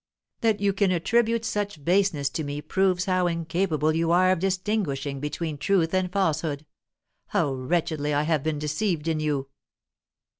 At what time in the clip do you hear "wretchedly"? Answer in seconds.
7.53-8.11